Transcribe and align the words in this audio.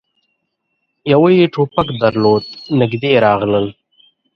يوه 1.11 1.29
يې 1.39 1.45
ټوپک 1.53 1.87
درلود. 2.03 2.43
نږدې 2.79 3.11
راغلل، 3.25 3.67